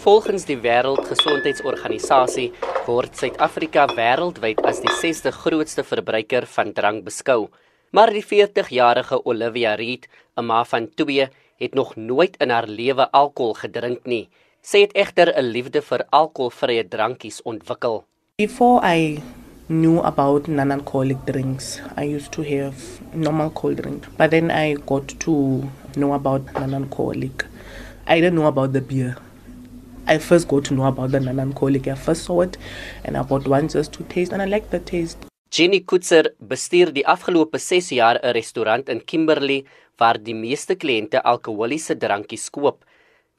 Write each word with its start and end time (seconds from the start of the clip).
Volgens 0.00 0.46
die 0.48 0.56
Wêreldgesondheidsorganisasie 0.56 2.46
word 2.86 3.18
Suid-Afrika 3.20 3.82
wêreldwyd 3.92 4.62
as 4.64 4.78
die 4.80 4.88
6de 4.96 5.28
grootste 5.42 5.84
verbruiker 5.84 6.46
van 6.48 6.72
drank 6.72 7.04
beskou. 7.04 7.50
Maar 7.92 8.08
die 8.16 8.24
40-jarige 8.24 9.18
Olivia 9.28 9.74
Reed, 9.76 10.08
'n 10.40 10.46
ma 10.48 10.64
van 10.64 10.88
2, 10.96 11.28
het 11.60 11.74
nog 11.74 11.96
nooit 11.96 12.36
in 12.40 12.48
haar 12.48 12.66
lewe 12.66 13.10
alkohol 13.12 13.54
gedrink 13.60 14.06
nie. 14.06 14.28
Sy 14.62 14.80
het 14.86 14.96
egter 14.96 15.36
'n 15.36 15.52
liefde 15.52 15.82
vir 15.82 16.06
alkoholvrye 16.10 16.88
drankies 16.88 17.42
ontwikkel. 17.42 18.04
Before 18.38 18.80
I 18.82 19.22
knew 19.68 20.00
about 20.00 20.48
non-alcoholic 20.48 21.26
drinks, 21.26 21.80
I 21.98 22.14
used 22.14 22.32
to 22.32 22.42
have 22.42 22.74
normal 23.12 23.50
cold 23.50 23.76
drink. 23.76 24.06
But 24.16 24.30
then 24.30 24.50
I 24.50 24.76
got 24.86 25.20
to 25.20 25.62
know 25.92 26.12
about 26.12 26.42
non-alcoholic. 26.52 27.44
I 28.08 28.20
didn't 28.20 28.34
know 28.34 28.46
about 28.46 28.72
the 28.72 28.80
beer. 28.80 29.16
I 30.10 30.18
first 30.18 30.48
got 30.48 30.64
to 30.64 30.74
know 30.74 30.86
about 30.86 31.12
the 31.12 31.20
non-alcoholic. 31.20 31.86
I 31.86 31.94
first 31.94 32.24
saw 32.24 32.40
it 32.40 32.56
and 33.04 33.16
I 33.16 33.22
bought 33.22 33.46
one 33.46 33.68
just 33.68 33.92
to 33.92 34.02
taste 34.04 34.32
and 34.32 34.42
I 34.42 34.46
liked 34.46 34.72
the 34.72 34.80
taste. 34.80 35.18
Jenny 35.50 35.80
Kutzer 35.80 36.24
bestuur 36.52 36.90
die 36.96 37.04
afgelope 37.06 37.58
6 37.58 37.92
jaar 37.92 38.18
'n 38.22 38.34
restaurant 38.34 38.88
in 38.88 39.00
Kimberley 39.04 39.64
waar 39.98 40.18
die 40.18 40.34
meeste 40.34 40.74
kliënte 40.74 41.22
alkoholiese 41.22 41.94
drankies 41.94 42.50
koop. 42.50 42.84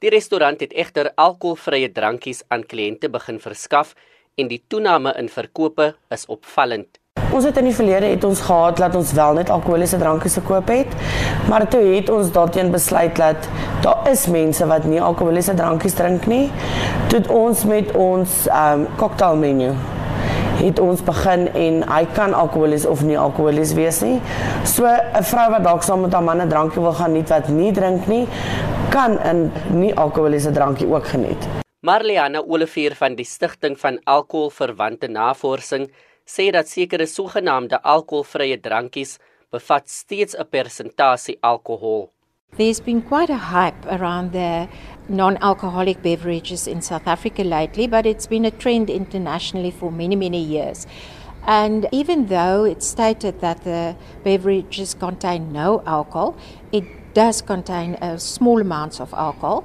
Die 0.00 0.10
restaurant 0.10 0.60
het 0.60 0.72
egter 0.72 1.12
alkoholvrye 1.16 1.92
drankies 1.92 2.42
aan 2.48 2.64
kliënte 2.64 3.08
begin 3.08 3.38
verskaf 3.38 3.94
en 4.38 4.48
die 4.48 4.62
toename 4.68 5.12
in 5.18 5.28
verkope 5.28 5.94
is 6.10 6.26
opvallend. 6.26 7.01
Ons 7.32 7.46
het 7.48 7.56
in 7.56 7.64
die 7.64 7.72
verlede 7.72 8.10
het 8.12 8.24
ons 8.28 8.40
gehad 8.44 8.76
dat 8.76 8.94
ons 8.96 9.12
wel 9.16 9.38
net 9.38 9.50
alkoholiese 9.50 9.96
drankies 9.96 10.34
gekoop 10.36 10.68
het, 10.68 10.90
maar 11.48 11.64
toe 11.68 11.80
het 11.94 12.10
ons 12.12 12.28
daarteen 12.32 12.68
besluit 12.70 13.16
dat 13.16 13.48
daar 13.80 14.10
is 14.10 14.26
mense 14.28 14.66
wat 14.68 14.84
nie 14.84 15.00
alkoholiese 15.00 15.54
drankies 15.56 15.96
drink 15.96 16.26
nie. 16.28 16.50
Toe 17.08 17.22
ons 17.32 17.64
met 17.64 17.88
ons 17.96 18.34
um 18.52 18.84
cocktailmenu 19.00 19.70
het 20.60 20.78
ons 20.78 21.00
begin 21.08 21.48
en 21.56 21.80
hy 21.88 22.02
kan 22.12 22.36
alkoholies 22.36 22.84
of 22.86 23.00
nie 23.08 23.16
alkoholies 23.18 23.72
wees 23.80 24.02
nie. 24.04 24.20
So 24.64 24.84
'n 24.84 25.24
vrou 25.24 25.48
wat 25.56 25.64
dalk 25.64 25.82
saam 25.82 26.04
met 26.04 26.12
haar 26.12 26.22
man 26.22 26.42
'n 26.42 26.48
drankie 26.48 26.82
wil 26.82 26.92
gaan 26.92 27.12
nie 27.12 27.24
wat 27.28 27.48
nie 27.48 27.72
drink 27.72 28.06
nie, 28.06 28.28
kan 28.90 29.18
'n 29.24 29.50
nie 29.70 29.94
alkoholiese 29.94 30.52
drankie 30.52 30.86
ook 30.86 31.06
geniet. 31.06 31.48
Marliana 31.80 32.42
Olivier 32.46 32.94
van 32.94 33.14
die 33.14 33.24
Stichting 33.24 33.80
van 33.80 33.98
Alkoholverwante 34.04 35.08
Navorsing 35.08 35.90
sê 36.26 36.52
dat 36.52 36.68
sekere 36.68 37.06
sogenaamde 37.06 37.76
alkoholvrye 37.82 38.56
drankies 38.56 39.18
bevat 39.52 39.88
steeds 39.88 40.34
'n 40.34 40.46
persentasie 40.50 41.38
alkohol. 41.42 42.08
There's 42.56 42.80
been 42.80 43.00
quite 43.00 43.32
a 43.32 43.38
hype 43.38 43.86
around 43.86 44.32
the 44.32 44.68
non 45.08 45.38
alcoholic 45.40 46.02
beverages 46.02 46.66
in 46.66 46.82
South 46.82 47.06
Africa 47.06 47.42
lately, 47.42 47.86
but 47.86 48.04
it's 48.04 48.26
been 48.26 48.44
a 48.44 48.50
trend 48.50 48.90
internationally 48.90 49.70
for 49.70 49.90
many, 49.90 50.16
many 50.16 50.42
years. 50.42 50.86
And 51.46 51.88
even 51.90 52.26
though 52.26 52.64
it's 52.64 52.86
stated 52.86 53.40
that 53.40 53.64
the 53.64 53.96
beverages 54.22 54.94
contain 54.94 55.52
no 55.52 55.82
alcohol, 55.86 56.36
it 56.72 56.84
does 57.14 57.42
contain 57.42 57.94
a 58.00 58.18
small 58.18 58.60
amounts 58.60 59.00
of 59.00 59.12
alcohol. 59.14 59.64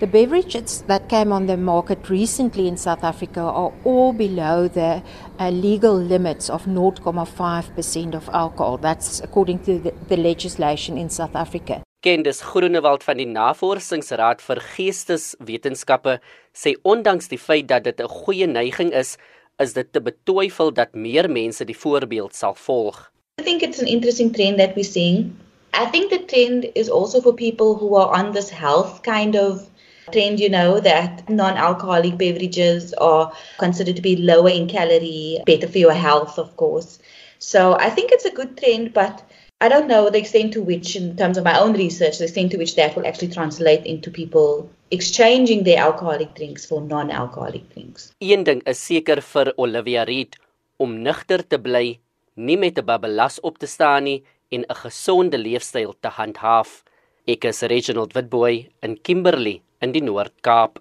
The 0.00 0.06
beverages 0.06 0.82
that 0.86 1.08
came 1.08 1.32
on 1.32 1.46
the 1.46 1.56
market 1.56 2.08
recently 2.08 2.68
in 2.68 2.76
South 2.76 3.02
Africa 3.02 3.40
are 3.40 3.72
all 3.82 4.12
below 4.12 4.68
the 4.68 5.02
uh, 5.40 5.50
legal 5.50 5.92
limits 5.92 6.48
of 6.48 6.66
0.5% 6.66 8.14
of 8.14 8.28
alcohol. 8.28 8.78
That's 8.78 9.18
according 9.18 9.64
to 9.64 9.80
the, 9.80 9.92
the 10.06 10.16
legislation 10.16 10.96
in 10.96 11.10
South 11.10 11.34
Africa. 11.34 11.82
Kendis 12.06 12.42
Groenewald 12.46 13.02
van 13.02 13.18
die 13.18 13.26
Navorsingsraad 13.26 14.38
vir 14.38 14.60
Geesteswetenskappe 14.76 16.20
sê 16.54 16.76
ondanks 16.86 17.26
die 17.32 17.40
feit 17.42 17.66
dat 17.66 17.82
dit 17.90 17.98
'n 17.98 18.06
goeie 18.06 18.46
neiging 18.46 18.92
is, 18.94 19.16
is 19.58 19.72
dit 19.74 19.92
te 19.92 20.00
betwyfel 20.00 20.70
dat 20.70 20.94
meer 20.94 21.26
mense 21.26 21.64
die 21.64 21.74
voorbeeld 21.74 22.38
sal 22.38 22.54
volg. 22.54 23.10
I 23.40 23.42
think 23.42 23.62
it's 23.62 23.80
an 23.80 23.88
interesting 23.88 24.30
trend 24.32 24.58
that 24.58 24.76
we're 24.76 24.86
seeing. 24.86 25.34
I 25.74 25.86
think 25.90 26.10
the 26.10 26.22
trend 26.24 26.70
is 26.74 26.88
also 26.88 27.20
for 27.20 27.34
people 27.34 27.74
who 27.74 27.96
are 27.96 28.14
on 28.14 28.32
this 28.32 28.50
health 28.50 29.02
kind 29.02 29.34
of 29.34 29.66
trend, 30.12 30.40
you 30.40 30.48
know, 30.48 30.80
that 30.80 31.28
non-alcoholic 31.28 32.18
beverages 32.18 32.92
are 32.94 33.32
considered 33.58 33.96
to 33.96 34.02
be 34.02 34.16
lower 34.16 34.50
in 34.50 34.68
calorie, 34.68 35.40
better 35.46 35.68
for 35.68 35.78
your 35.78 35.92
health, 35.92 36.38
of 36.38 36.56
course. 36.56 36.98
So 37.38 37.76
I 37.78 37.90
think 37.90 38.10
it's 38.12 38.24
a 38.24 38.30
good 38.30 38.56
trend, 38.58 38.92
but 38.92 39.22
I 39.60 39.68
don't 39.68 39.88
know 39.88 40.08
the 40.08 40.18
extent 40.18 40.52
to 40.52 40.62
which, 40.62 40.94
in 40.94 41.16
terms 41.16 41.36
of 41.36 41.44
my 41.44 41.58
own 41.58 41.72
research, 41.72 42.18
the 42.18 42.24
extent 42.24 42.52
to 42.52 42.58
which 42.58 42.76
that 42.76 42.94
will 42.94 43.06
actually 43.06 43.32
translate 43.32 43.84
into 43.86 44.10
people 44.10 44.70
exchanging 44.90 45.64
their 45.64 45.78
alcoholic 45.78 46.34
drinks 46.34 46.64
for 46.64 46.80
non-alcoholic 46.80 47.68
drinks. 47.74 48.12
Een 48.18 48.44
ding 48.44 48.62
is 48.66 48.78
seker 48.78 49.20
vir 49.20 49.52
Olivia 49.56 50.04
Reed 50.04 50.38
om 50.78 51.02
nugter 51.02 51.42
te 51.42 51.58
bly, 51.58 51.98
nie 52.34 52.56
met 52.56 52.78
'n 52.78 52.86
babbelas 52.86 53.40
op 53.40 53.58
te 53.58 53.66
staan 53.66 54.04
nie 54.04 54.22
en 54.50 54.64
'n 54.64 54.74
gesonde 54.74 55.38
leefstyl 55.38 55.94
te 56.00 56.08
handhaaf. 56.08 56.84
Ek 57.26 57.44
is 57.44 57.62
Reginald 57.62 58.14
Witboy 58.14 58.68
in 58.82 58.96
Kimberley 59.02 59.60
in 59.80 59.92
die 59.92 60.02
Noord-Kaap. 60.02 60.80